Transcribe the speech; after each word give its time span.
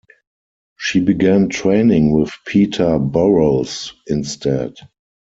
She 0.79 0.99
began 0.99 1.49
training 1.49 2.11
with 2.13 2.31
Peter 2.47 2.97
Burrows 2.97 3.93
instead. 4.07 4.73